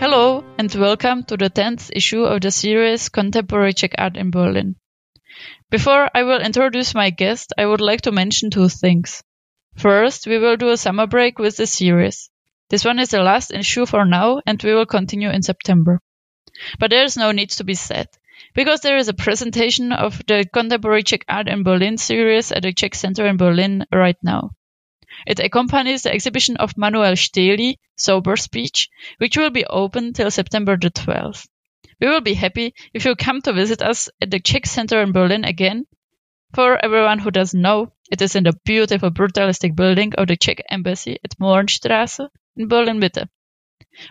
Hello, 0.00 0.44
and 0.56 0.72
welcome 0.76 1.24
to 1.24 1.36
the 1.36 1.50
10th 1.50 1.90
issue 1.92 2.22
of 2.22 2.40
the 2.40 2.52
series 2.52 3.08
Contemporary 3.08 3.72
Czech 3.72 3.96
Art 3.98 4.16
in 4.16 4.30
Berlin. 4.30 4.76
Before 5.70 6.08
I 6.14 6.22
will 6.22 6.40
introduce 6.40 6.94
my 6.94 7.10
guest, 7.10 7.52
I 7.58 7.66
would 7.66 7.80
like 7.80 8.02
to 8.02 8.12
mention 8.12 8.50
two 8.50 8.68
things. 8.68 9.24
First, 9.76 10.28
we 10.28 10.38
will 10.38 10.56
do 10.56 10.68
a 10.68 10.76
summer 10.76 11.08
break 11.08 11.40
with 11.40 11.56
the 11.56 11.66
series. 11.66 12.30
This 12.70 12.84
one 12.84 13.00
is 13.00 13.08
the 13.08 13.24
last 13.24 13.52
issue 13.52 13.86
for 13.86 14.04
now, 14.04 14.40
and 14.46 14.62
we 14.62 14.72
will 14.72 14.86
continue 14.86 15.30
in 15.30 15.42
September. 15.42 15.98
But 16.78 16.90
there 16.90 17.02
is 17.02 17.16
no 17.16 17.32
need 17.32 17.50
to 17.50 17.64
be 17.64 17.74
sad, 17.74 18.06
because 18.54 18.82
there 18.82 18.98
is 18.98 19.08
a 19.08 19.14
presentation 19.14 19.90
of 19.90 20.22
the 20.28 20.46
Contemporary 20.54 21.02
Czech 21.02 21.24
Art 21.28 21.48
in 21.48 21.64
Berlin 21.64 21.98
series 21.98 22.52
at 22.52 22.62
the 22.62 22.72
Czech 22.72 22.94
Center 22.94 23.26
in 23.26 23.36
Berlin 23.36 23.84
right 23.92 24.18
now. 24.22 24.50
It 25.26 25.40
accompanies 25.40 26.02
the 26.02 26.12
exhibition 26.12 26.56
of 26.56 26.76
Manuel 26.76 27.14
Stehly, 27.14 27.76
Sober 27.96 28.36
Speech, 28.36 28.88
which 29.18 29.36
will 29.36 29.50
be 29.50 29.64
open 29.64 30.12
till 30.12 30.30
September 30.30 30.76
the 30.76 30.90
12th. 30.90 31.46
We 32.00 32.08
will 32.08 32.20
be 32.20 32.34
happy 32.34 32.74
if 32.94 33.04
you 33.04 33.16
come 33.16 33.40
to 33.42 33.52
visit 33.52 33.82
us 33.82 34.08
at 34.20 34.30
the 34.30 34.38
Czech 34.38 34.66
Center 34.66 35.02
in 35.02 35.12
Berlin 35.12 35.44
again. 35.44 35.86
For 36.54 36.82
everyone 36.82 37.18
who 37.18 37.30
doesn't 37.30 37.60
know, 37.60 37.92
it 38.10 38.22
is 38.22 38.36
in 38.36 38.44
the 38.44 38.58
beautiful 38.64 39.10
brutalistic 39.10 39.74
building 39.74 40.14
of 40.14 40.28
the 40.28 40.36
Czech 40.36 40.62
Embassy 40.70 41.18
at 41.24 41.38
Mohrenstrasse 41.38 42.28
in 42.56 42.68
Berlin 42.68 43.00
Mitte. 43.00 43.28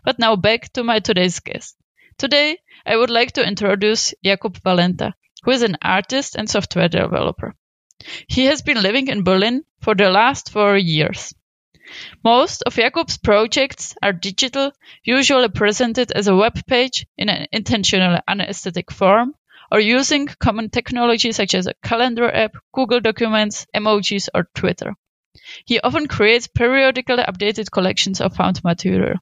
But 0.03 0.19
now 0.19 0.35
back 0.35 0.71
to 0.73 0.83
my 0.83 0.99
today's 0.99 1.39
guest. 1.39 1.77
Today, 2.17 2.58
I 2.85 2.97
would 2.97 3.09
like 3.09 3.31
to 3.33 3.47
introduce 3.47 4.13
Jakub 4.23 4.61
Valenta, 4.61 5.13
who 5.44 5.52
is 5.52 5.61
an 5.61 5.77
artist 5.81 6.35
and 6.35 6.49
software 6.49 6.89
developer. 6.89 7.55
He 8.27 8.45
has 8.45 8.61
been 8.61 8.81
living 8.81 9.07
in 9.07 9.23
Berlin 9.23 9.63
for 9.81 9.95
the 9.95 10.09
last 10.09 10.51
four 10.51 10.77
years. 10.77 11.33
Most 12.23 12.63
of 12.63 12.75
Jakub's 12.75 13.17
projects 13.17 13.95
are 14.03 14.11
digital, 14.11 14.71
usually 15.03 15.49
presented 15.49 16.11
as 16.11 16.27
a 16.27 16.35
web 16.35 16.66
page 16.67 17.05
in 17.17 17.30
an 17.30 17.47
intentionally 17.52 18.19
unaesthetic 18.27 18.91
form, 18.91 19.35
or 19.72 19.80
using 19.80 20.27
common 20.27 20.69
technology 20.69 21.31
such 21.31 21.55
as 21.55 21.67
a 21.67 21.73
calendar 21.83 22.30
app, 22.30 22.55
Google 22.73 22.99
Documents, 22.99 23.66
emojis, 23.75 24.27
or 24.35 24.50
Twitter. 24.53 24.95
He 25.66 25.79
often 25.79 26.07
creates 26.07 26.47
periodically 26.47 27.23
updated 27.23 27.72
collections 27.72 28.19
of 28.22 28.35
found 28.35 28.63
material. 28.63 29.16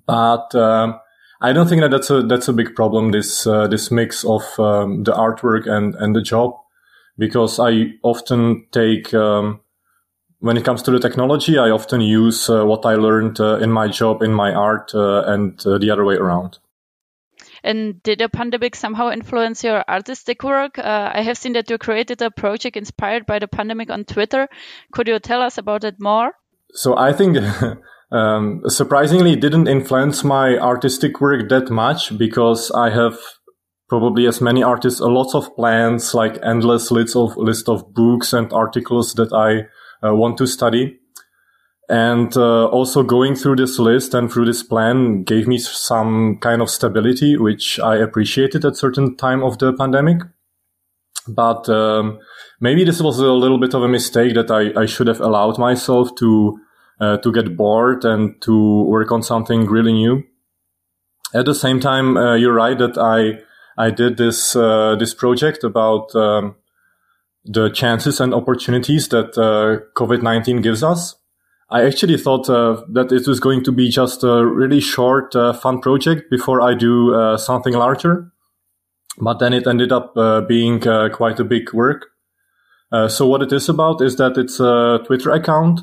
But 0.06 0.54
um, 0.54 1.00
I 1.40 1.52
don't 1.52 1.68
think 1.68 1.82
that 1.82 1.90
that's 1.90 2.10
a 2.10 2.22
that's 2.22 2.48
a 2.48 2.52
big 2.52 2.74
problem. 2.74 3.10
This 3.10 3.46
uh, 3.46 3.66
this 3.66 3.90
mix 3.90 4.24
of 4.24 4.42
um, 4.58 5.04
the 5.04 5.12
artwork 5.12 5.66
and 5.68 5.94
and 5.96 6.14
the 6.14 6.22
job, 6.22 6.54
because 7.18 7.58
I 7.58 7.94
often 8.02 8.66
take 8.72 9.14
um, 9.14 9.60
when 10.40 10.56
it 10.56 10.64
comes 10.64 10.82
to 10.82 10.90
the 10.90 10.98
technology, 10.98 11.58
I 11.58 11.70
often 11.70 12.00
use 12.00 12.50
uh, 12.50 12.64
what 12.64 12.84
I 12.84 12.94
learned 12.94 13.40
uh, 13.40 13.56
in 13.58 13.70
my 13.70 13.88
job 13.88 14.22
in 14.22 14.32
my 14.32 14.52
art 14.52 14.94
uh, 14.94 15.22
and 15.26 15.58
the 15.58 15.90
other 15.90 16.04
way 16.04 16.16
around. 16.16 16.58
And 17.66 18.00
did 18.04 18.20
the 18.20 18.28
pandemic 18.28 18.76
somehow 18.76 19.10
influence 19.10 19.64
your 19.64 19.82
artistic 19.88 20.44
work? 20.44 20.78
Uh, 20.78 21.10
I 21.12 21.22
have 21.22 21.36
seen 21.36 21.54
that 21.54 21.68
you 21.68 21.78
created 21.78 22.22
a 22.22 22.30
project 22.30 22.76
inspired 22.76 23.26
by 23.26 23.40
the 23.40 23.48
pandemic 23.48 23.90
on 23.90 24.04
Twitter. 24.04 24.48
Could 24.92 25.08
you 25.08 25.18
tell 25.18 25.42
us 25.42 25.58
about 25.58 25.82
it 25.82 25.96
more? 25.98 26.32
So 26.74 26.96
I 26.96 27.12
think 27.12 27.38
um, 28.12 28.62
surprisingly 28.68 29.34
didn't 29.34 29.66
influence 29.66 30.22
my 30.22 30.56
artistic 30.56 31.20
work 31.20 31.48
that 31.48 31.68
much 31.68 32.16
because 32.16 32.70
I 32.70 32.90
have 32.90 33.18
probably 33.88 34.26
as 34.26 34.40
many 34.40 34.62
artists 34.62 35.00
a 35.00 35.08
lot 35.08 35.34
of 35.34 35.54
plans, 35.56 36.14
like 36.14 36.38
endless 36.44 36.92
list 36.92 37.16
of 37.16 37.36
list 37.36 37.68
of 37.68 37.92
books 37.92 38.32
and 38.32 38.52
articles 38.52 39.14
that 39.14 39.32
I 39.32 40.06
uh, 40.06 40.14
want 40.14 40.38
to 40.38 40.46
study. 40.46 41.00
And 41.88 42.36
uh, 42.36 42.66
also 42.66 43.04
going 43.04 43.36
through 43.36 43.56
this 43.56 43.78
list 43.78 44.12
and 44.12 44.30
through 44.30 44.46
this 44.46 44.62
plan 44.62 45.22
gave 45.22 45.46
me 45.46 45.58
some 45.58 46.38
kind 46.40 46.60
of 46.60 46.68
stability, 46.68 47.36
which 47.36 47.78
I 47.78 47.96
appreciated 47.96 48.64
at 48.64 48.76
certain 48.76 49.16
time 49.16 49.44
of 49.44 49.58
the 49.58 49.72
pandemic. 49.72 50.22
But 51.28 51.68
um, 51.68 52.18
maybe 52.60 52.84
this 52.84 53.00
was 53.00 53.20
a 53.20 53.32
little 53.32 53.58
bit 53.58 53.74
of 53.74 53.82
a 53.82 53.88
mistake 53.88 54.34
that 54.34 54.50
I, 54.50 54.80
I 54.80 54.86
should 54.86 55.06
have 55.06 55.20
allowed 55.20 55.58
myself 55.58 56.14
to 56.16 56.58
uh, 56.98 57.18
to 57.18 57.30
get 57.30 57.56
bored 57.56 58.04
and 58.04 58.40
to 58.42 58.84
work 58.84 59.12
on 59.12 59.22
something 59.22 59.66
really 59.66 59.92
new. 59.92 60.24
At 61.34 61.44
the 61.44 61.54
same 61.54 61.78
time, 61.78 62.16
uh, 62.16 62.34
you're 62.34 62.54
right 62.54 62.78
that 62.78 62.96
I 62.96 63.42
I 63.76 63.90
did 63.90 64.16
this 64.16 64.56
uh, 64.56 64.96
this 64.96 65.14
project 65.14 65.62
about 65.62 66.14
um, 66.14 66.56
the 67.44 67.68
chances 67.70 68.20
and 68.20 68.34
opportunities 68.34 69.08
that 69.08 69.36
uh, 69.38 69.84
COVID 69.94 70.22
nineteen 70.22 70.62
gives 70.62 70.82
us 70.82 71.16
I 71.68 71.84
actually 71.84 72.16
thought 72.16 72.48
uh, 72.48 72.82
that 72.92 73.10
it 73.10 73.26
was 73.26 73.40
going 73.40 73.64
to 73.64 73.72
be 73.72 73.90
just 73.90 74.22
a 74.22 74.46
really 74.46 74.80
short, 74.80 75.34
uh, 75.34 75.52
fun 75.52 75.80
project 75.80 76.30
before 76.30 76.60
I 76.60 76.74
do 76.74 77.14
uh, 77.14 77.36
something 77.36 77.72
larger. 77.72 78.30
But 79.18 79.40
then 79.40 79.52
it 79.52 79.66
ended 79.66 79.90
up 79.90 80.16
uh, 80.16 80.42
being 80.42 80.86
uh, 80.86 81.08
quite 81.08 81.40
a 81.40 81.44
big 81.44 81.72
work. 81.72 82.06
Uh, 82.92 83.08
so 83.08 83.26
what 83.26 83.42
it 83.42 83.52
is 83.52 83.68
about 83.68 84.00
is 84.00 84.16
that 84.16 84.38
it's 84.38 84.60
a 84.60 85.00
Twitter 85.04 85.30
account. 85.30 85.80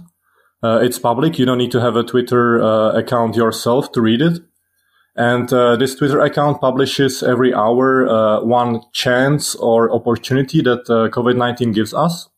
it's 0.64 1.00
public. 1.00 1.38
You 1.38 1.46
don't 1.46 1.58
need 1.58 1.72
to 1.74 1.82
have 1.82 1.98
a 1.98 2.04
Twitter 2.04 2.58
account 2.96 3.36
yourself 3.36 3.92
to 3.92 4.02
read 4.02 4.22
it. 4.22 4.40
And 5.16 5.50
this 5.50 5.96
Twitter 5.96 6.22
account 6.22 6.62
publishes 6.62 7.22
every 7.22 7.54
hour 7.54 8.42
one 8.46 8.82
chance 8.94 9.56
or 9.56 9.92
opportunity 9.92 10.62
that 10.62 10.86
COVID-19 10.88 11.74
gives 11.74 11.94
us. 11.94 12.30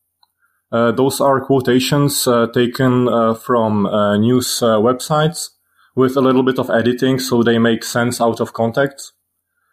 Uh, 0.76 0.92
those 0.92 1.22
are 1.22 1.40
quotations 1.40 2.28
uh, 2.28 2.48
taken 2.48 3.08
uh, 3.08 3.34
from 3.34 3.84
news 4.20 4.60
websites 4.60 5.52
with 5.96 6.18
a 6.18 6.22
little 6.22 6.44
bit 6.44 6.60
of 6.60 6.70
editing 6.70 7.18
so 7.18 7.42
they 7.42 7.58
make 7.58 7.82
sense 7.82 8.20
out 8.20 8.42
of 8.42 8.52
context. 8.52 9.14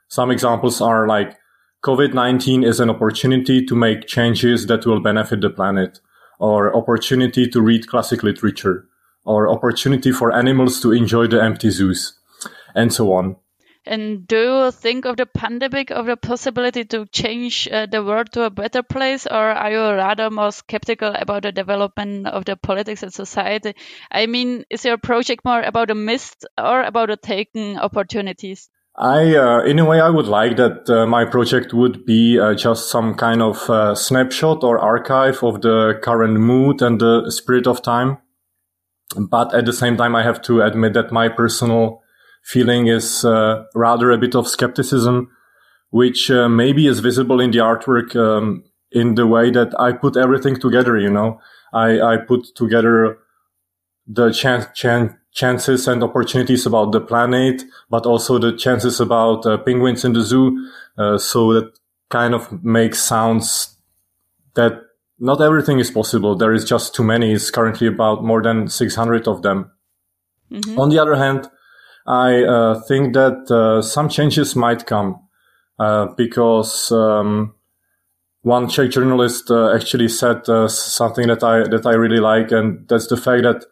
Some 0.07 0.31
examples 0.31 0.81
are 0.81 1.09
like 1.09 1.37
COVID-19 1.85 2.65
is 2.65 2.79
an 2.79 2.89
opportunity 2.89 3.67
to 3.67 3.75
make 3.75 4.07
changes 4.07 4.67
that 4.67 4.87
will 4.87 5.01
benefit 5.01 5.41
the 5.41 5.51
planet 5.51 5.99
or 6.39 6.73
opportunity 6.77 7.49
to 7.49 7.61
read 7.61 7.89
classic 7.89 8.23
literature 8.23 8.87
or 9.25 9.51
opportunity 9.51 10.13
for 10.13 10.31
animals 10.33 10.81
to 10.83 10.93
enjoy 10.93 11.27
the 11.27 11.43
empty 11.43 11.71
zoos 11.71 12.17
and 12.77 12.93
so 12.93 13.13
on. 13.13 13.35
And 13.85 14.29
do 14.29 14.37
you 14.37 14.71
think 14.71 15.07
of 15.07 15.17
the 15.17 15.27
pandemic 15.27 15.91
of 15.91 16.07
the 16.07 16.17
possibility 16.17 16.85
to 16.85 17.05
change 17.07 17.69
uh, 17.69 17.87
the 17.87 18.05
world 18.05 18.31
to 18.33 18.45
a 18.45 18.51
better 18.51 18.83
place, 18.83 19.27
or 19.27 19.51
are 19.51 19.71
you 19.73 19.81
rather 19.81 20.31
more 20.31 20.53
skeptical 20.53 21.13
about 21.13 21.43
the 21.43 21.51
development 21.51 22.29
of 22.29 22.45
the 22.45 22.57
politics 22.57 23.03
and 23.03 23.13
society? 23.13 23.75
I 24.11 24.27
mean, 24.27 24.65
is 24.71 24.85
your 24.85 24.99
project 24.99 25.45
more 25.45 25.61
about 25.61 25.91
a 25.91 25.97
missed 25.97 26.47
or 26.57 26.83
about 26.83 27.09
the 27.09 27.17
taken 27.17 27.77
opportunities? 27.77 28.71
I, 28.97 29.35
uh, 29.35 29.65
in 29.65 29.79
a 29.79 29.85
way, 29.85 30.01
I 30.01 30.11
would 30.11 30.27
like 30.27 30.57
that 30.59 30.89
uh, 30.89 31.07
my 31.07 31.25
project 31.25 31.73
would 31.73 32.05
be 32.05 32.39
uh, 32.39 32.55
just 32.55 32.91
some 32.91 33.15
kind 33.15 33.43
of 33.43 33.69
uh, 33.69 33.95
snapshot 33.95 34.63
or 34.63 34.79
archive 34.79 35.43
of 35.43 35.63
the 35.63 35.99
current 36.03 36.39
mood 36.39 36.83
and 36.83 37.01
the 37.01 37.31
spirit 37.31 37.67
of 37.67 37.83
time. 37.83 38.19
But 39.17 39.55
at 39.55 39.65
the 39.65 39.73
same 39.73 39.97
time, 39.97 40.15
I 40.15 40.23
have 40.23 40.41
to 40.43 40.63
admit 40.63 40.93
that 40.93 41.11
my 41.11 41.29
personal 41.29 42.03
feeling 42.43 42.89
is 42.89 43.25
uh, 43.25 43.65
rather 43.75 44.11
a 44.11 44.19
bit 44.19 44.35
of 44.35 44.49
skepticism, 44.49 45.31
which 45.91 46.31
uh, 46.31 46.49
maybe 46.49 46.87
is 46.87 47.01
visible 47.01 47.41
in 47.41 47.51
the 47.51 47.59
artwork 47.59 48.17
um, 48.17 48.65
in 48.91 49.15
the 49.15 49.27
way 49.27 49.51
that 49.51 49.79
I 49.79 49.93
put 49.93 50.17
everything 50.17 50.59
together. 50.59 50.99
You 50.99 51.11
know, 51.11 51.41
I, 51.73 52.01
I 52.01 52.17
put 52.17 52.55
together 52.55 53.19
the 54.07 54.33
chance, 54.33 54.67
chan- 54.75 55.17
chances 55.33 55.89
and 55.89 56.03
opportunities 56.03 56.67
about 56.67 56.93
the 56.93 57.01
planet, 57.01 57.63
but 57.89 58.07
also 58.07 58.39
the 58.39 58.57
chances 58.57 59.01
about 59.01 59.47
uh, 59.47 59.59
penguins 59.59 60.05
in 60.05 60.13
the 60.13 60.23
zoo. 60.23 60.69
Uh, 60.99 61.19
so 61.19 61.53
that 61.55 61.73
kind 62.11 62.35
of 62.35 62.63
makes 62.65 63.01
sounds 63.01 63.79
that 64.55 64.75
not 65.19 65.41
everything 65.41 65.79
is 65.79 65.91
possible. 65.91 66.37
There 66.37 66.53
is 66.53 66.65
just 66.65 66.95
too 66.95 67.05
many. 67.05 67.33
It's 67.33 67.51
currently 67.51 67.87
about 67.87 68.25
more 68.25 68.43
than 68.43 68.69
600 68.69 69.29
of 69.29 69.43
them. 69.43 69.71
Mm-hmm. 70.51 70.79
On 70.79 70.91
the 70.91 70.99
other 70.99 71.15
hand, 71.15 71.49
I 72.07 72.43
uh, 72.43 72.81
think 72.89 73.15
that 73.15 73.51
uh, 73.51 73.83
some 73.83 74.09
changes 74.09 74.57
might 74.57 74.87
come 74.87 75.21
uh, 75.79 76.07
because 76.17 76.91
um, 76.91 77.55
one 78.43 78.69
Czech 78.69 78.91
journalist 78.91 79.51
uh, 79.51 79.73
actually 79.75 80.09
said 80.09 80.49
uh, 80.49 80.67
something 80.69 81.29
that 81.29 81.45
I 81.45 81.69
that 81.69 81.87
I 81.87 81.95
really 81.95 82.21
like, 82.21 82.51
and 82.51 82.89
that's 82.89 83.07
the 83.07 83.17
fact 83.17 83.45
that 83.45 83.65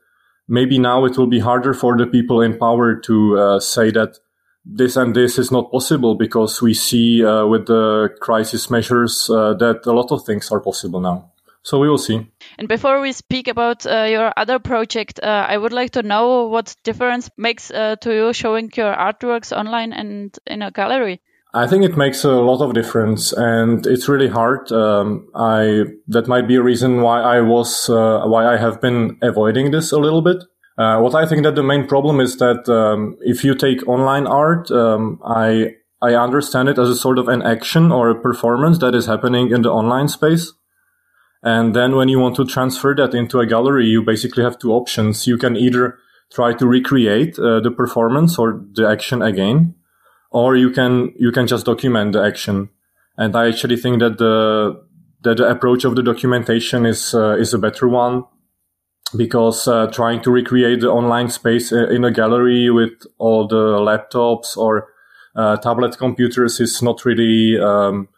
maybe 0.47 0.79
now 0.79 1.05
it 1.05 1.19
will 1.19 1.27
be 1.27 1.41
harder 1.41 1.75
for 1.75 1.97
the 1.97 2.07
people 2.07 2.41
in 2.41 2.59
power 2.59 2.97
to 3.01 3.39
uh, 3.39 3.61
say 3.61 3.91
that 3.91 4.19
this 4.65 4.97
and 4.97 5.17
this 5.17 5.39
is 5.39 5.51
not 5.51 5.73
possible 5.73 6.15
because 6.15 6.63
we 6.63 6.75
see 6.75 7.23
with 7.25 7.67
the 7.67 8.11
crisis 8.21 8.71
measures 8.71 9.27
that 9.27 9.81
a 9.87 9.93
lot 9.93 10.13
of 10.13 10.25
things 10.25 10.53
are 10.53 10.61
possible 10.61 11.01
now. 11.01 11.33
So 11.63 11.79
we 11.79 11.89
will 11.89 11.99
see. 11.99 12.27
And 12.61 12.69
before 12.69 13.01
we 13.01 13.13
speak 13.13 13.49
about 13.49 13.87
uh, 13.87 14.03
your 14.03 14.35
other 14.37 14.59
project, 14.59 15.19
uh, 15.23 15.47
I 15.49 15.57
would 15.57 15.73
like 15.73 15.93
to 15.93 16.03
know 16.03 16.47
what 16.47 16.77
difference 16.85 17.31
makes 17.39 17.71
uh, 17.71 17.97
to 18.03 18.15
you 18.15 18.33
showing 18.35 18.71
your 18.77 18.95
artworks 18.95 19.51
online 19.51 19.95
and 19.95 20.39
in 20.47 20.61
a 20.61 20.71
gallery. 20.71 21.23
I 21.55 21.67
think 21.67 21.85
it 21.85 21.97
makes 21.97 22.23
a 22.23 22.33
lot 22.33 22.61
of 22.61 22.75
difference, 22.75 23.33
and 23.33 23.87
it's 23.87 24.11
really 24.11 24.29
hard. 24.29 24.71
Um, 24.71 25.29
I 25.35 25.85
that 26.09 26.29
might 26.29 26.47
be 26.47 26.57
a 26.57 26.63
reason 26.63 27.01
why 27.01 27.23
I 27.23 27.41
was 27.41 27.89
uh, 27.89 28.25
why 28.27 28.45
I 28.45 28.59
have 28.59 28.79
been 28.83 29.17
avoiding 29.23 29.71
this 29.71 29.91
a 29.91 29.99
little 29.99 30.21
bit. 30.21 30.45
Uh, 30.77 31.01
what 31.01 31.15
I 31.15 31.25
think 31.25 31.45
that 31.45 31.55
the 31.55 31.63
main 31.63 31.87
problem 31.87 32.21
is 32.21 32.37
that 32.37 32.69
um, 32.69 33.17
if 33.23 33.43
you 33.43 33.55
take 33.55 33.89
online 33.89 34.27
art, 34.27 34.71
um, 34.71 35.19
I 35.25 35.77
I 36.03 36.15
understand 36.15 36.69
it 36.69 36.79
as 36.79 36.91
a 36.91 36.95
sort 36.95 37.19
of 37.19 37.27
an 37.27 37.41
action 37.41 37.91
or 37.91 38.11
a 38.11 38.21
performance 38.21 38.79
that 38.81 38.95
is 38.95 39.07
happening 39.07 39.51
in 39.51 39.63
the 39.63 39.71
online 39.71 40.09
space. 40.09 40.53
And 41.43 41.75
then 41.75 41.97
when 41.97 42.09
you 42.09 42.19
want 42.19 42.37
to 42.37 42.45
transfer 42.45 42.95
that 42.97 43.15
into 43.15 43.41
a 43.41 43.47
gallery, 43.47 43.87
you 43.87 44.03
basically 44.03 44.45
have 44.45 44.59
two 44.59 44.73
options. 44.73 45.27
You 45.27 45.39
can 45.39 45.57
either 45.57 45.99
try 46.33 46.53
to 46.53 46.67
recreate 46.67 47.39
uh, 47.39 47.61
the 47.61 47.71
performance 47.71 48.39
or 48.39 48.63
the 48.73 48.87
action 48.87 49.23
again, 49.23 49.75
or 50.31 50.57
you 50.57 50.71
can, 50.71 51.13
you 51.17 51.33
can 51.33 51.47
just 51.47 51.67
document 51.67 52.13
the 52.13 52.23
action. 52.23 52.69
And 53.17 53.35
I 53.35 53.49
actually 53.49 53.77
think 53.77 54.01
that 54.01 54.19
the, 54.19 54.83
that 55.23 55.39
the 55.39 55.49
approach 55.49 55.85
of 55.85 55.97
the 55.97 56.03
documentation 56.03 56.87
is, 56.87 57.15
uh, 57.15 57.37
is 57.37 57.55
a 57.55 57.59
better 57.59 57.89
one 57.89 58.25
because 59.17 59.67
uh, 59.67 59.87
trying 59.89 60.23
to 60.23 60.31
recreate 60.31 60.81
the 60.81 60.91
online 60.91 61.29
space 61.29 61.73
uh, 61.73 61.89
in 61.89 62.05
a 62.05 62.13
gallery 62.13 62.71
with 62.71 62.93
all 63.19 63.49
the 63.49 63.79
laptops 63.79 64.57
or 64.57 64.89
uh, 65.35 65.57
tablet 65.57 65.97
computers 65.99 66.61
is 66.61 66.81
not 66.83 67.05
really, 67.05 67.59
um, 67.59 68.09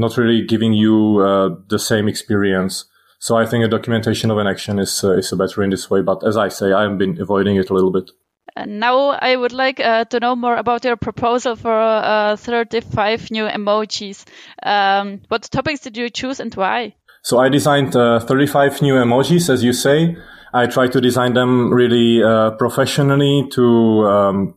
not 0.00 0.16
really 0.16 0.44
giving 0.44 0.72
you 0.72 1.20
uh, 1.20 1.50
the 1.68 1.78
same 1.78 2.08
experience. 2.08 2.86
So 3.18 3.36
I 3.36 3.46
think 3.46 3.64
a 3.64 3.68
documentation 3.68 4.30
of 4.30 4.38
an 4.38 4.46
action 4.46 4.78
is 4.78 5.04
uh, 5.04 5.18
is 5.18 5.30
better 5.30 5.62
in 5.62 5.70
this 5.70 5.90
way. 5.90 6.00
But 6.02 6.26
as 6.26 6.36
I 6.36 6.48
say, 6.48 6.72
I've 6.72 6.98
been 6.98 7.20
avoiding 7.20 7.56
it 7.56 7.70
a 7.70 7.74
little 7.74 7.92
bit. 7.92 8.10
And 8.56 8.80
now 8.80 9.10
I 9.10 9.36
would 9.36 9.52
like 9.52 9.78
uh, 9.78 10.04
to 10.06 10.20
know 10.20 10.34
more 10.34 10.56
about 10.56 10.84
your 10.84 10.96
proposal 10.96 11.54
for 11.54 11.72
uh, 11.72 12.36
35 12.36 13.30
new 13.30 13.44
emojis. 13.44 14.24
Um, 14.62 15.20
what 15.28 15.42
topics 15.42 15.80
did 15.80 15.96
you 15.96 16.10
choose 16.10 16.40
and 16.40 16.52
why? 16.54 16.94
So 17.22 17.38
I 17.38 17.48
designed 17.48 17.94
uh, 17.94 18.20
35 18.20 18.82
new 18.82 18.94
emojis, 18.94 19.50
as 19.50 19.62
you 19.62 19.72
say. 19.72 20.16
I 20.52 20.66
try 20.66 20.88
to 20.88 21.00
design 21.00 21.34
them 21.34 21.72
really 21.72 22.22
uh, 22.22 22.52
professionally 22.52 23.46
to 23.52 24.06
um, 24.06 24.54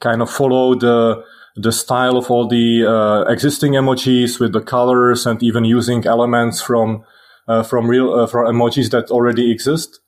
kind 0.00 0.22
of 0.22 0.30
follow 0.30 0.74
the 0.74 1.22
the 1.56 1.72
style 1.72 2.16
of 2.16 2.30
all 2.30 2.46
the 2.46 2.86
uh, 2.86 3.30
existing 3.30 3.72
emojis 3.72 4.38
with 4.38 4.52
the 4.52 4.60
colors 4.60 5.26
and 5.26 5.42
even 5.42 5.64
using 5.64 6.06
elements 6.06 6.62
from 6.62 7.04
uh, 7.48 7.62
from 7.62 7.88
real 7.88 8.12
uh, 8.12 8.26
from 8.26 8.46
emojis 8.46 8.90
that 8.90 9.10
already 9.10 9.50
exist. 9.50 10.00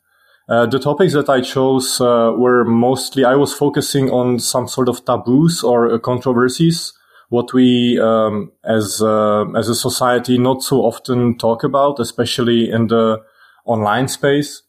Uh, 0.49 0.67
the 0.67 0.79
topics 0.79 1.13
that 1.13 1.29
I 1.29 1.41
chose 1.41 2.01
uh, 2.01 2.33
were 2.37 2.65
mostly 2.65 3.25
I 3.25 3.35
was 3.35 3.55
focusing 3.55 4.11
on 4.11 4.39
some 4.39 4.69
sort 4.69 4.89
of 4.89 5.05
taboos 5.05 5.63
or 5.63 5.93
uh, 5.93 5.99
controversies, 5.99 6.93
what 7.31 7.53
we 7.53 7.99
um, 8.01 8.53
as 8.65 9.03
as 9.03 9.69
a 9.69 9.75
society 9.75 10.39
not 10.39 10.63
so 10.63 10.83
often 10.83 11.39
talk 11.39 11.65
about, 11.65 11.99
especially 11.99 12.71
in 12.71 12.89
the 12.89 13.23
online 13.65 14.09
space. 14.09 14.63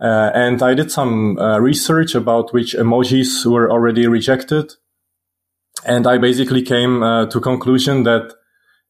and 0.00 0.62
I 0.62 0.74
did 0.74 0.90
some 0.90 1.36
research 1.62 2.14
about 2.14 2.54
which 2.54 2.74
emojis 2.74 3.44
were 3.44 3.70
already 3.70 4.06
rejected 4.06 4.74
and 5.84 6.06
I 6.06 6.18
basically 6.18 6.62
came 6.62 7.02
uh, 7.02 7.26
to 7.26 7.40
conclusion 7.40 8.04
that 8.04 8.34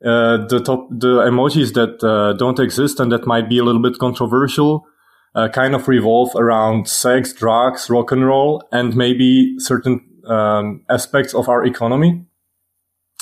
uh, 0.05 0.47
the 0.47 0.63
top 0.65 0.89
the 0.91 1.21
emojis 1.21 1.75
that 1.75 2.03
uh, 2.03 2.33
don't 2.35 2.59
exist 2.59 3.01
and 3.01 3.13
that 3.13 3.27
might 3.27 3.49
be 3.49 3.59
a 3.59 3.65
little 3.65 3.83
bit 3.83 3.99
controversial 3.99 4.87
uh, 5.35 5.49
kind 5.49 5.75
of 5.75 5.87
revolve 5.89 6.35
around 6.35 6.89
sex, 6.89 7.33
drugs, 7.33 7.89
rock 7.89 8.13
and 8.13 8.27
roll, 8.27 8.63
and 8.73 8.97
maybe 8.97 9.55
certain 9.59 10.01
um, 10.27 10.85
aspects 10.89 11.35
of 11.35 11.49
our 11.49 11.65
economy. 11.65 12.25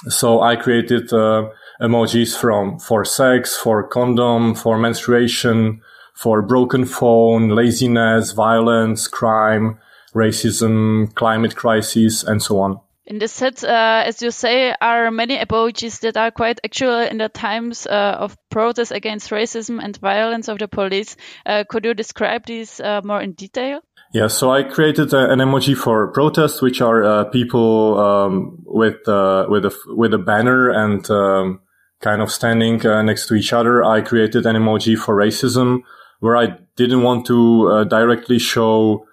So 0.09 0.41
I 0.41 0.57
created 0.57 1.13
uh, 1.13 1.51
emojis 1.83 2.39
from 2.39 2.79
for 2.79 3.05
sex, 3.05 3.57
for 3.57 3.87
condom, 3.87 4.55
for 4.55 4.79
menstruation, 4.79 5.83
for 6.15 6.41
broken 6.43 6.85
phone, 6.85 7.51
laziness, 7.51 8.33
violence, 8.33 9.09
crime, 9.09 9.79
racism, 10.15 11.15
climate 11.15 11.57
crisis, 11.57 12.23
and 12.23 12.43
so 12.43 12.61
on. 12.61 12.81
In 13.09 13.19
this 13.19 13.33
set, 13.33 13.65
uh, 13.65 14.03
as 14.05 14.21
you 14.21 14.31
say, 14.31 14.75
are 14.83 15.11
many 15.11 15.39
emojis 15.39 16.01
that 16.01 16.19
are 16.19 16.31
quite 16.31 16.61
actual 16.63 16.99
in 16.99 17.17
the 17.17 17.31
times 17.31 17.87
uh, 17.87 18.17
of 18.19 18.37
protest 18.51 18.93
against 18.93 19.31
racism 19.31 19.83
and 19.83 19.97
violence 19.97 20.49
of 20.49 20.59
the 20.59 20.69
police. 20.69 21.17
Uh, 21.47 21.65
could 21.67 21.87
you 21.87 21.95
describe 21.95 22.45
these 22.45 22.81
uh, 22.81 23.01
more 23.03 23.23
in 23.23 23.33
detail? 23.33 23.81
Yeah, 24.13 24.27
so 24.27 24.51
I 24.51 24.63
created 24.63 25.15
uh, 25.15 25.31
an 25.31 25.39
emoji 25.39 25.75
for 25.75 26.09
protest, 26.09 26.61
which 26.61 26.83
are 26.83 27.03
uh, 27.03 27.25
people 27.25 27.99
um, 27.99 28.59
with 28.67 29.01
with 29.07 29.65
a 29.65 29.75
with 29.87 30.13
a 30.13 30.19
banner 30.19 30.69
and 30.69 31.11
um, 31.11 31.61
kind 32.03 32.21
of 32.21 32.31
standing 32.31 32.77
next 33.07 33.27
to 33.29 33.35
each 33.35 33.55
other. 33.55 33.85
I 33.85 34.03
created 34.03 34.45
an 34.45 34.55
emoji 34.55 34.99
for 34.99 35.17
racism, 35.17 35.81
where 36.21 36.37
I 36.37 36.59
didn't 36.77 37.03
want 37.03 37.25
to 37.29 37.87
directly 37.87 38.39
show 38.39 39.07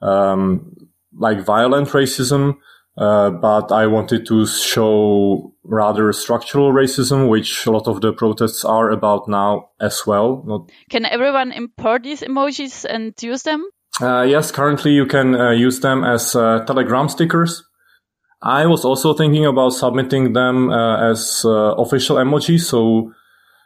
um, 0.00 0.76
like 1.18 1.44
violent 1.44 1.88
racism 1.88 2.58
uh, 2.96 3.30
but 3.30 3.72
I 3.72 3.86
wanted 3.86 4.24
to 4.26 4.46
show 4.46 5.52
rather 5.64 6.12
structural 6.12 6.72
racism, 6.72 7.28
which 7.28 7.66
a 7.66 7.72
lot 7.72 7.88
of 7.88 8.00
the 8.00 8.12
protests 8.12 8.64
are 8.64 8.90
about 8.90 9.28
now 9.28 9.70
as 9.80 10.06
well. 10.06 10.44
Not 10.46 10.70
can 10.90 11.04
everyone 11.04 11.50
import 11.50 12.04
these 12.04 12.20
emojis 12.20 12.84
and 12.84 13.12
use 13.20 13.42
them? 13.42 13.68
Uh, 14.00 14.22
yes, 14.22 14.52
currently 14.52 14.92
you 14.92 15.06
can 15.06 15.34
uh, 15.34 15.50
use 15.50 15.80
them 15.80 16.04
as 16.04 16.36
uh, 16.36 16.64
Telegram 16.66 17.08
stickers. 17.08 17.64
I 18.42 18.66
was 18.66 18.84
also 18.84 19.14
thinking 19.14 19.46
about 19.46 19.70
submitting 19.70 20.32
them 20.32 20.70
uh, 20.70 21.10
as 21.10 21.42
official 21.44 22.16
emojis. 22.16 22.60
So, 22.60 23.12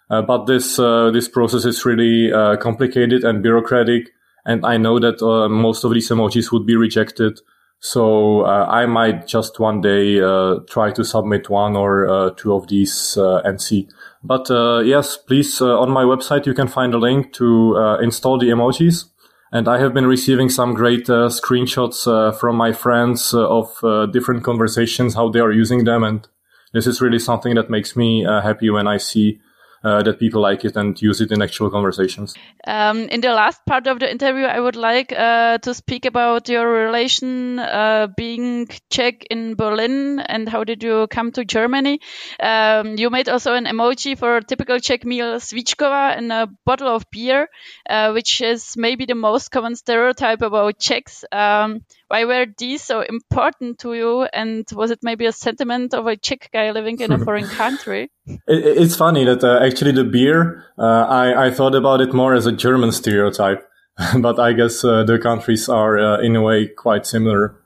but 0.09 0.47
this 0.47 0.77
this 0.77 1.29
process 1.29 1.65
is 1.65 1.85
really 1.85 2.31
complicated 2.61 3.25
and 3.25 3.43
bureaucratic, 3.43 4.11
and 4.47 4.65
I 4.65 4.77
know 4.77 5.01
that 5.01 5.21
most 5.51 5.85
of 5.85 5.93
these 5.93 6.09
emojis 6.09 6.53
would 6.53 6.65
be 6.65 6.77
rejected 6.77 7.41
So 7.81 8.41
uh, 8.43 8.67
I 8.69 8.87
might 8.87 9.27
just 9.29 9.61
one 9.61 9.81
day 9.81 10.21
uh, 10.21 10.57
try 10.69 10.91
to 10.93 11.05
submit 11.05 11.49
one 11.49 11.77
or 11.77 12.09
uh, 12.09 12.31
two 12.31 12.53
of 12.53 12.67
these 12.67 13.17
uh, 13.17 13.41
and 13.45 13.61
see. 13.61 13.89
But 14.23 14.51
uh, 14.51 14.81
yes, 14.81 15.17
please 15.17 15.61
uh, 15.61 15.79
on 15.79 15.91
my 15.91 16.03
website 16.03 16.45
you 16.45 16.55
can 16.55 16.67
find 16.67 16.93
a 16.93 16.99
link 16.99 17.33
to 17.35 17.99
install 18.03 18.39
the 18.39 18.49
emojis. 18.49 19.05
And 19.51 19.67
I 19.67 19.79
have 19.79 19.95
been 19.95 20.07
receiving 20.07 20.51
some 20.51 20.75
great 20.75 21.07
screenshots 21.07 22.39
from 22.39 22.57
my 22.57 22.73
friends 22.73 23.33
of 23.33 23.81
different 24.13 24.45
conversations, 24.45 25.15
how 25.15 25.31
they 25.31 25.41
are 25.41 25.53
using 25.53 25.85
them, 25.85 26.05
and 26.05 26.29
this 26.75 26.87
is 26.87 27.01
really 27.01 27.19
something 27.19 27.55
that 27.55 27.71
makes 27.71 27.97
me 27.97 28.25
happy 28.25 28.69
when 28.69 28.87
I 28.87 28.99
see 28.99 29.41
uh, 29.85 30.03
that 30.03 30.19
people 30.19 30.41
like 30.41 30.65
it 30.65 30.77
and 30.77 31.01
use 31.01 31.21
it 31.21 31.33
in 31.33 31.43
actual 31.43 31.71
conversations. 31.71 32.35
Um, 32.67 33.09
in 33.09 33.21
the 33.21 33.33
last 33.33 33.65
part 33.67 33.87
of 33.87 34.01
the 34.01 34.11
interview, 34.11 34.45
I 34.45 34.59
would 34.61 34.77
like 34.77 35.13
uh, 35.13 35.59
to 35.59 35.75
speak 35.75 36.05
about 36.05 36.49
your 36.49 36.69
relation 36.69 37.59
uh, 37.59 38.09
being 38.17 38.69
Czech 38.91 39.25
in 39.31 39.55
Berlin 39.55 40.19
and 40.19 40.49
how 40.49 40.65
did 40.65 40.83
you 40.83 41.07
come 41.09 41.33
to 41.33 41.45
Germany. 41.45 42.01
Um, 42.41 42.97
you 42.97 43.11
made 43.11 43.29
also 43.29 43.55
an 43.55 43.67
emoji 43.67 44.19
for 44.19 44.41
typical 44.41 44.79
Czech 44.79 45.05
meal, 45.05 45.41
svíčková, 45.41 46.17
and 46.17 46.33
a 46.33 46.49
bottle 46.65 46.89
of 46.89 47.11
beer, 47.11 47.49
uh, 47.89 48.13
which 48.13 48.41
is 48.41 48.77
maybe 48.77 49.07
the 49.07 49.15
most 49.15 49.51
common 49.51 49.77
stereotype 49.77 50.43
about 50.43 50.79
Czechs. 50.79 51.25
Um, 51.33 51.83
why 52.09 52.25
were 52.25 52.47
these 52.57 52.83
so 52.83 53.03
important 53.03 53.79
to 53.81 53.95
you? 53.95 54.23
And 54.23 54.67
was 54.73 54.91
it 54.91 55.01
maybe 55.03 55.27
a 55.27 55.33
sentiment 55.33 55.95
of 55.95 56.07
a 56.07 56.17
Czech 56.17 56.51
guy 56.53 56.71
living 56.73 57.01
in 57.01 57.13
a 57.13 57.19
foreign 57.25 57.47
country? 57.47 58.11
It, 58.27 58.41
it's 58.49 58.97
funny 58.97 59.25
that 59.25 59.45
uh, 59.45 59.61
actually 59.63 59.93
the 59.93 60.05
beer, 60.05 60.65
uh, 60.79 60.83
I, 60.83 61.47
I 61.47 61.51
thought 61.51 61.75
about 61.75 62.01
it 62.01 62.13
more 62.15 62.35
as 62.35 62.47
a 62.47 62.53
German 62.53 62.93
stereotype, 62.93 63.69
but 64.21 64.39
I 64.39 64.53
guess 64.55 64.85
uh, 64.85 65.05
the 65.05 65.19
countries 65.19 65.69
are 65.69 65.99
uh, 65.99 66.21
in 66.21 66.35
a 66.35 66.43
way 66.43 66.67
quite 66.67 67.07
similar. 67.07 67.61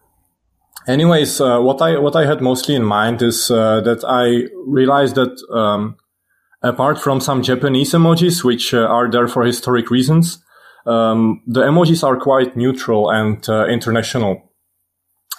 Anyways, 0.88 1.40
uh, 1.40 1.60
what 1.60 1.80
I 1.80 1.96
what 1.98 2.16
I 2.16 2.26
had 2.26 2.40
mostly 2.40 2.74
in 2.74 2.82
mind 2.82 3.22
is 3.22 3.52
uh, 3.52 3.80
that 3.82 4.02
I 4.04 4.48
realized 4.66 5.14
that 5.14 5.40
um, 5.54 5.96
apart 6.60 7.00
from 7.00 7.20
some 7.20 7.42
Japanese 7.42 7.92
emojis, 7.92 8.42
which 8.42 8.74
are 8.74 9.08
there 9.08 9.28
for 9.28 9.44
historic 9.44 9.90
reasons, 9.90 10.41
um, 10.86 11.42
the 11.46 11.62
emojis 11.62 12.04
are 12.04 12.16
quite 12.16 12.56
neutral 12.56 13.10
and 13.10 13.48
uh, 13.48 13.66
international. 13.66 14.52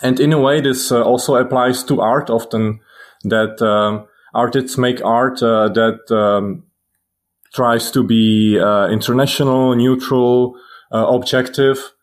And 0.01 0.19
in 0.19 0.33
a 0.33 0.39
way, 0.39 0.61
this 0.61 0.91
uh, 0.91 1.01
also 1.01 1.35
applies 1.35 1.83
to 1.85 2.01
art 2.01 2.29
often 2.29 2.79
that 3.23 3.61
um, 3.61 4.05
artists 4.33 4.77
make 4.77 5.03
art 5.03 5.41
uh, 5.41 5.69
that 5.69 6.11
um, 6.11 6.63
tries 7.53 7.91
to 7.91 8.03
be 8.03 8.59
uh, 8.59 8.87
international, 8.87 9.75
neutral, 9.75 10.55
uh, 10.91 11.07
objective. 11.07 11.93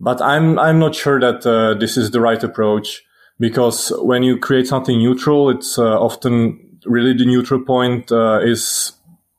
But 0.00 0.20
I'm, 0.22 0.58
I'm 0.58 0.78
not 0.78 0.94
sure 0.94 1.20
that 1.20 1.46
uh, 1.46 1.78
this 1.78 1.96
is 1.96 2.10
the 2.10 2.20
right 2.20 2.42
approach 2.42 3.02
because 3.38 3.92
when 3.98 4.22
you 4.22 4.38
create 4.38 4.66
something 4.66 4.98
neutral, 4.98 5.50
it's 5.50 5.78
often 5.78 6.78
really 6.86 7.12
the 7.12 7.24
neutral 7.24 7.60
point 7.60 8.10
is 8.10 8.92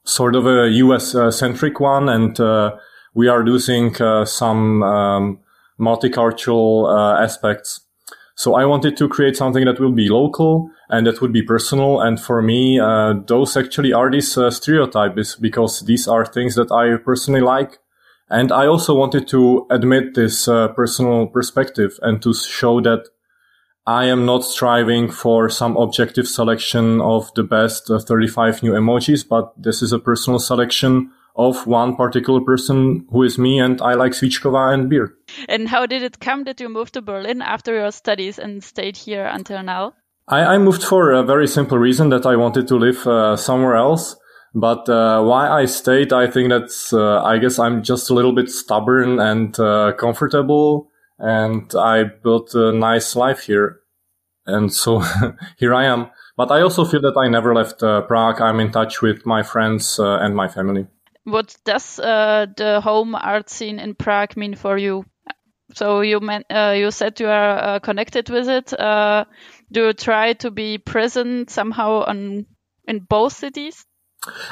sort 0.05 0.36
of 0.36 0.45
a 0.45 0.69
US 0.69 1.15
centric 1.36 1.79
one 1.79 2.10
and 2.10 2.38
we 3.13 3.27
are 3.27 3.43
losing 3.43 3.96
uh, 4.01 4.25
some 4.25 4.84
um, 4.84 5.39
multicultural 5.79 6.89
uh, 6.89 7.22
aspects. 7.22 7.82
So 8.36 8.55
I 8.55 8.65
wanted 8.65 8.98
to 8.98 9.08
create 9.08 9.38
something 9.38 9.65
that 9.65 9.79
will 9.79 9.91
be 9.91 10.10
local 10.10 10.70
and 10.89 11.05
that 11.05 11.22
would 11.22 11.32
be 11.32 11.43
personal. 11.43 12.01
And 12.01 12.20
for 12.20 12.41
me, 12.41 12.79
uh, 12.79 13.13
those 13.27 13.55
actually 13.55 13.93
are 13.93 14.10
these 14.10 14.38
uh, 14.38 14.50
stereotypes 14.50 15.36
because 15.36 15.82
these 15.82 16.08
are 16.08 16.25
things 16.25 16.55
that 16.55 16.72
I 16.72 16.98
personally 16.98 17.41
like. 17.41 17.77
And 18.29 18.51
I 18.51 18.65
also 18.65 18.96
wanted 18.96 19.27
to 19.27 19.67
admit 19.70 20.15
this 20.15 20.48
uh, 20.48 20.70
personal 20.70 21.27
perspective 21.27 22.00
and 22.01 22.22
to 22.24 22.34
show 22.34 22.82
that 22.82 23.10
I 23.86 24.05
am 24.05 24.25
not 24.25 24.46
striving 24.46 25.12
for 25.12 25.50
some 25.50 25.77
objective 25.77 26.27
selection 26.27 27.01
of 27.01 27.32
the 27.36 27.43
best 27.43 27.91
uh, 27.91 28.00
35 28.00 28.63
new 28.63 28.72
emojis, 28.72 29.27
but 29.27 29.53
this 29.62 29.82
is 29.82 29.91
a 29.91 30.00
personal 30.00 30.39
selection 30.39 31.12
of 31.35 31.65
one 31.65 31.95
particular 31.95 32.41
person 32.41 33.05
who 33.11 33.23
is 33.23 33.37
me 33.37 33.59
and 33.59 33.81
I 33.81 33.93
like 33.95 34.11
Svíčková 34.11 34.73
and 34.73 34.89
beer. 34.89 35.15
And 35.49 35.67
how 35.67 35.85
did 35.85 36.03
it 36.03 36.19
come 36.19 36.43
that 36.43 36.59
you 36.59 36.69
moved 36.69 36.93
to 36.93 37.01
Berlin 37.01 37.41
after 37.41 37.73
your 37.73 37.91
studies 37.91 38.37
and 38.37 38.63
stayed 38.63 38.97
here 38.97 39.25
until 39.25 39.63
now? 39.63 39.93
I, 40.27 40.55
I 40.55 40.57
moved 40.57 40.83
for 40.83 41.11
a 41.11 41.23
very 41.23 41.47
simple 41.47 41.77
reason 41.77 42.09
that 42.09 42.25
I 42.25 42.35
wanted 42.35 42.67
to 42.67 42.75
live 42.75 43.05
uh, 43.07 43.35
somewhere 43.35 43.75
else. 43.75 44.15
But 44.55 44.87
uh, 44.87 45.23
why 45.23 45.49
I 45.49 45.65
stayed, 45.65 46.13
I 46.13 46.27
think 46.27 46.49
that's, 46.49 46.93
uh, 46.93 47.23
I 47.23 47.39
guess 47.39 47.57
I'm 47.57 47.81
just 47.81 48.11
a 48.11 48.13
little 48.13 48.33
bit 48.33 48.49
stubborn 48.49 49.19
and 49.19 49.59
uh, 49.59 49.93
comfortable. 49.93 50.91
And 51.17 51.73
I 51.75 52.03
built 52.03 52.53
a 52.53 52.71
nice 52.71 53.15
life 53.15 53.41
here. 53.41 53.79
And 54.45 54.71
so 54.71 55.03
here 55.57 55.73
I 55.73 55.85
am. 55.85 56.11
But 56.37 56.51
I 56.51 56.61
also 56.61 56.85
feel 56.85 57.01
that 57.01 57.17
I 57.17 57.27
never 57.27 57.55
left 57.55 57.81
uh, 57.81 58.01
Prague. 58.01 58.41
I'm 58.41 58.59
in 58.59 58.71
touch 58.71 59.01
with 59.01 59.25
my 59.25 59.41
friends 59.41 59.97
uh, 59.99 60.17
and 60.17 60.35
my 60.35 60.47
family 60.47 60.87
what 61.23 61.55
does 61.65 61.99
uh, 61.99 62.47
the 62.57 62.81
home 62.81 63.15
art 63.15 63.49
scene 63.49 63.79
in 63.79 63.95
Prague 63.95 64.35
mean 64.37 64.55
for 64.55 64.77
you? 64.77 65.05
So 65.75 66.01
you 66.01 66.19
uh, 66.19 66.75
you 66.77 66.91
said 66.91 67.19
you 67.19 67.27
are 67.27 67.57
uh, 67.57 67.79
connected 67.79 68.29
with 68.29 68.47
it. 68.47 68.73
Uh, 68.79 69.25
do 69.71 69.87
you 69.87 69.93
try 69.93 70.33
to 70.33 70.51
be 70.51 70.77
present 70.77 71.49
somehow 71.49 72.03
on 72.05 72.45
in 72.87 72.99
both 72.99 73.33
cities? 73.33 73.85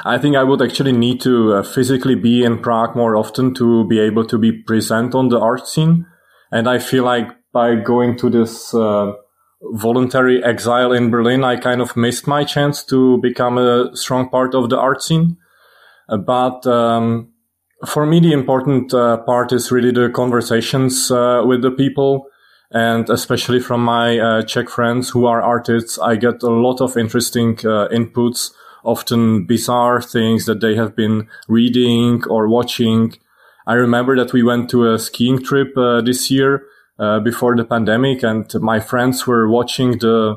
I 0.04 0.18
think 0.18 0.36
I 0.36 0.44
would 0.44 0.60
actually 0.60 0.92
need 0.92 1.20
to 1.22 1.54
uh, 1.54 1.62
physically 1.62 2.14
be 2.14 2.44
in 2.44 2.60
Prague 2.60 2.94
more 2.94 3.16
often 3.16 3.54
to 3.54 3.86
be 3.86 4.00
able 4.00 4.26
to 4.26 4.38
be 4.38 4.52
present 4.52 5.14
on 5.14 5.28
the 5.28 5.38
art 5.38 5.66
scene. 5.66 6.06
And 6.50 6.68
I 6.68 6.78
feel 6.78 7.04
like 7.04 7.28
by 7.52 7.76
going 7.76 8.18
to 8.18 8.28
this 8.28 8.74
uh, 8.74 9.12
voluntary 9.62 10.44
exile 10.44 10.92
in 10.92 11.10
Berlin, 11.10 11.44
I 11.44 11.56
kind 11.56 11.80
of 11.80 11.96
missed 11.96 12.26
my 12.26 12.44
chance 12.44 12.84
to 12.84 13.18
become 13.22 13.56
a 13.56 13.96
strong 13.96 14.28
part 14.28 14.54
of 14.54 14.68
the 14.68 14.78
art 14.78 15.02
scene. 15.02 15.38
Uh, 16.12 16.18
but 16.18 16.66
um, 16.66 17.28
for 17.86 18.04
me, 18.06 18.20
the 18.20 18.32
important 18.32 18.92
uh, 18.92 19.16
part 19.18 19.52
is 19.52 19.72
really 19.72 19.90
the 19.90 20.10
conversations 20.10 21.10
uh, 21.10 21.42
with 21.44 21.62
the 21.62 21.70
people. 21.70 22.26
And 22.70 23.08
especially 23.10 23.60
from 23.60 23.82
my 23.82 24.18
uh, 24.18 24.42
Czech 24.42 24.68
friends 24.68 25.10
who 25.10 25.26
are 25.26 25.42
artists, 25.42 25.98
I 25.98 26.16
get 26.16 26.42
a 26.42 26.50
lot 26.50 26.80
of 26.80 26.96
interesting 26.96 27.58
uh, 27.60 27.88
inputs, 27.88 28.50
often 28.82 29.46
bizarre 29.46 30.00
things 30.00 30.46
that 30.46 30.60
they 30.60 30.74
have 30.76 30.96
been 30.96 31.28
reading 31.48 32.22
or 32.28 32.48
watching. 32.48 33.14
I 33.66 33.74
remember 33.74 34.16
that 34.16 34.32
we 34.32 34.42
went 34.42 34.70
to 34.70 34.90
a 34.90 34.98
skiing 34.98 35.42
trip 35.42 35.76
uh, 35.76 36.00
this 36.00 36.30
year 36.30 36.64
before 37.24 37.56
the 37.56 37.64
pandemic, 37.64 38.22
and 38.22 38.48
my 38.60 38.78
friends 38.78 39.26
were 39.26 39.48
watching 39.48 39.98
the 39.98 40.36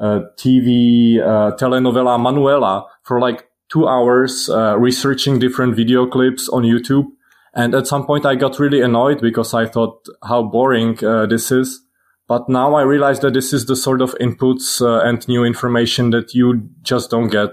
TV 0.00 1.16
telenovela 1.58 2.20
Manuela 2.20 2.86
for 3.02 3.18
like 3.18 3.45
two 3.68 3.88
hours 3.88 4.48
uh, 4.48 4.76
researching 4.78 5.38
different 5.38 5.76
video 5.76 6.06
clips 6.06 6.48
on 6.48 6.62
YouTube. 6.62 7.06
And 7.54 7.74
at 7.74 7.86
some 7.86 8.06
point 8.06 8.26
I 8.26 8.34
got 8.34 8.58
really 8.58 8.80
annoyed 8.80 9.20
because 9.20 9.54
I 9.54 9.66
thought 9.66 10.06
how 10.22 10.42
boring 10.42 11.02
uh, 11.04 11.26
this 11.26 11.50
is. 11.50 11.82
But 12.28 12.48
now 12.48 12.74
I 12.74 12.82
realize 12.82 13.20
that 13.20 13.34
this 13.34 13.52
is 13.52 13.66
the 13.66 13.76
sort 13.76 14.02
of 14.02 14.14
inputs 14.20 14.82
uh, 14.82 15.08
and 15.08 15.26
new 15.28 15.44
information 15.44 16.10
that 16.10 16.34
you 16.34 16.68
just 16.82 17.10
don't 17.10 17.28
get 17.28 17.50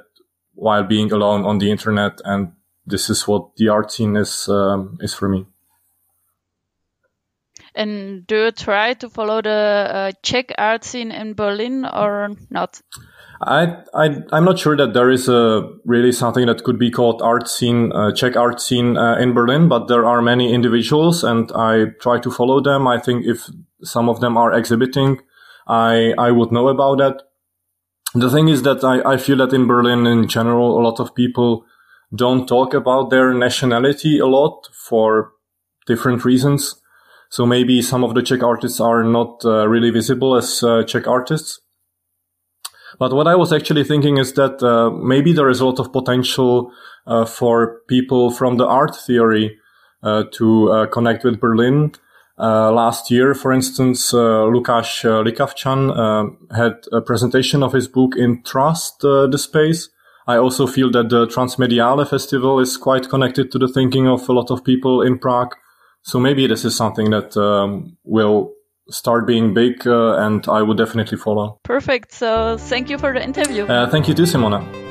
while 0.55 0.83
being 0.83 1.11
alone 1.11 1.45
on 1.45 1.59
the 1.59 1.69
internet. 1.69 2.19
And 2.25 2.53
this 2.85 3.09
is 3.09 3.27
what 3.27 3.55
the 3.55 3.69
art 3.69 3.91
scene 3.91 4.15
is, 4.15 4.47
um, 4.49 4.97
is 4.99 5.13
for 5.13 5.29
me. 5.29 5.45
And 7.75 8.27
do 8.27 8.45
you 8.45 8.51
try 8.51 8.93
to 8.95 9.09
follow 9.09 9.41
the 9.41 9.49
uh, 9.49 10.11
Czech 10.21 10.53
art 10.57 10.83
scene 10.83 11.11
in 11.11 11.33
Berlin 11.33 11.85
or 11.85 12.31
not? 12.49 12.81
I, 13.45 13.83
I, 13.93 14.17
I'm 14.31 14.45
not 14.45 14.59
sure 14.59 14.77
that 14.77 14.93
there 14.93 15.09
is 15.09 15.27
a 15.27 15.69
really 15.85 16.11
something 16.11 16.45
that 16.47 16.63
could 16.63 16.79
be 16.79 16.91
called 16.91 17.21
art 17.21 17.47
scene, 17.47 17.91
uh, 17.91 18.11
Czech 18.13 18.35
art 18.35 18.61
scene 18.61 18.97
uh, 18.97 19.17
in 19.17 19.33
Berlin, 19.33 19.67
but 19.67 19.87
there 19.87 20.05
are 20.05 20.21
many 20.21 20.53
individuals 20.53 21.23
and 21.23 21.51
I 21.53 21.85
try 22.01 22.19
to 22.19 22.31
follow 22.31 22.61
them. 22.61 22.87
I 22.87 22.99
think 22.99 23.25
if 23.25 23.49
some 23.83 24.09
of 24.09 24.19
them 24.19 24.37
are 24.37 24.53
exhibiting, 24.53 25.19
I, 25.67 26.13
I 26.17 26.31
would 26.31 26.51
know 26.51 26.67
about 26.67 26.97
that. 26.99 27.23
The 28.15 28.29
thing 28.29 28.47
is 28.47 28.61
that 28.63 28.83
I, 28.83 29.13
I 29.13 29.17
feel 29.17 29.37
that 29.37 29.53
in 29.53 29.67
Berlin 29.67 30.05
in 30.05 30.27
general, 30.27 30.79
a 30.79 30.83
lot 30.83 30.99
of 30.99 31.15
people 31.15 31.65
don't 32.15 32.47
talk 32.47 32.73
about 32.73 33.09
their 33.09 33.33
nationality 33.33 34.19
a 34.19 34.27
lot 34.27 34.67
for 34.73 35.31
different 35.87 36.23
reasons. 36.23 36.79
So 37.29 37.45
maybe 37.45 37.81
some 37.81 38.03
of 38.03 38.13
the 38.13 38.21
Czech 38.21 38.43
artists 38.43 38.79
are 38.79 39.03
not 39.03 39.43
uh, 39.43 39.67
really 39.67 39.89
visible 39.89 40.35
as 40.35 40.61
uh, 40.61 40.83
Czech 40.83 41.07
artists. 41.07 41.59
But 42.99 43.13
what 43.13 43.27
I 43.27 43.35
was 43.35 43.51
actually 43.51 43.83
thinking 43.83 44.17
is 44.17 44.33
that 44.33 44.61
uh, 44.61 44.89
maybe 44.91 45.33
there 45.33 45.49
is 45.49 45.59
a 45.59 45.65
lot 45.65 45.79
of 45.79 45.91
potential 45.91 46.71
uh, 47.07 47.25
for 47.25 47.81
people 47.87 48.31
from 48.31 48.57
the 48.57 48.65
art 48.65 48.95
theory 48.95 49.57
uh, 50.03 50.23
to 50.33 50.71
uh, 50.71 50.85
connect 50.87 51.23
with 51.23 51.39
Berlin. 51.39 51.93
Uh, 52.37 52.71
last 52.71 53.09
year, 53.11 53.33
for 53.33 53.53
instance, 53.53 54.13
uh, 54.13 54.17
Lukáš 54.51 55.03
Likavčan 55.23 56.35
had 56.55 56.73
a 56.91 56.99
presentation 56.99 57.63
of 57.63 57.73
his 57.73 57.87
book 57.87 58.15
in 58.17 58.41
Trust 58.43 58.99
the 59.01 59.37
Space. 59.37 59.89
I 60.27 60.37
also 60.37 60.67
feel 60.67 60.91
that 60.91 61.09
the 61.09 61.27
Transmediale 61.27 62.07
Festival 62.09 62.59
is 62.59 62.75
quite 62.77 63.09
connected 63.09 63.51
to 63.51 63.59
the 63.59 63.67
thinking 63.67 64.07
of 64.07 64.27
a 64.27 64.33
lot 64.33 64.51
of 64.51 64.63
people 64.63 65.01
in 65.01 65.19
Prague. 65.19 65.55
So 66.01 66.19
maybe 66.19 66.47
this 66.47 66.65
is 66.65 66.75
something 66.75 67.09
that 67.11 67.37
um, 67.37 67.97
will 68.03 68.51
start 68.89 69.25
being 69.25 69.53
big, 69.53 69.87
uh, 69.87 70.15
and 70.17 70.45
I 70.47 70.61
would 70.61 70.77
definitely 70.77 71.17
follow. 71.17 71.59
Perfect. 71.63 72.11
So 72.11 72.57
thank 72.57 72.89
you 72.89 72.97
for 72.97 73.13
the 73.13 73.23
interview. 73.23 73.65
Uh, 73.65 73.89
thank 73.89 74.07
you 74.07 74.13
too, 74.13 74.23
Simona. 74.23 74.82